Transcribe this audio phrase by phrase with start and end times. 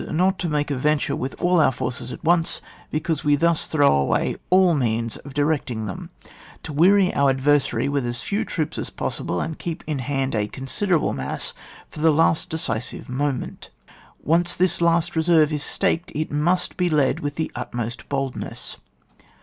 [0.09, 2.59] not to make a venture with all our forces at once,
[2.89, 6.09] because we thus throw away all means of directing them;
[6.63, 10.47] to weary our adversary with as few troops as possible, and keep in hand a
[10.47, 11.53] considerable mass
[11.91, 13.69] for the last decisive moment.
[14.23, 18.77] Once this last reserve is staked, it must be led with the utmost boldness.